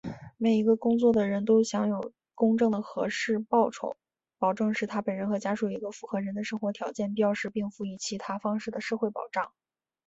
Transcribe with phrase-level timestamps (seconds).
[0.37, 3.95] 每一个工作的人,有权享受公正和合适的报酬,
[4.39, 9.53] 保证使他本人和家属有一个符合人的生活条件,必要时并辅以其他方式的社会保障。